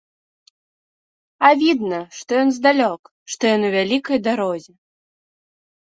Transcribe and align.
А 1.51 1.51
відно, 1.61 2.01
што 2.21 2.31
ён 2.47 2.55
здалёк, 2.57 3.01
што 3.37 3.43
ён 3.55 3.61
у 3.71 3.75
вялікай 3.79 4.17
дарозе. 4.33 4.73